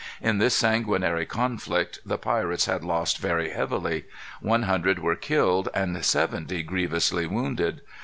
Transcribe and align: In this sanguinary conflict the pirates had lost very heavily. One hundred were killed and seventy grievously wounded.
In 0.19 0.39
this 0.39 0.55
sanguinary 0.55 1.27
conflict 1.27 1.99
the 2.03 2.17
pirates 2.17 2.65
had 2.65 2.83
lost 2.83 3.19
very 3.19 3.51
heavily. 3.51 4.05
One 4.41 4.63
hundred 4.63 4.97
were 4.97 5.15
killed 5.15 5.69
and 5.75 6.03
seventy 6.03 6.63
grievously 6.63 7.27
wounded. 7.27 7.81